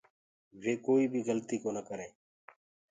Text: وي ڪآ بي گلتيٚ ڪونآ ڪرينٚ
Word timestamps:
وي 0.61 0.73
ڪآ 0.85 0.93
بي 1.11 1.19
گلتيٚ 1.29 1.61
ڪونآ 1.63 1.81
ڪرينٚ 1.87 2.15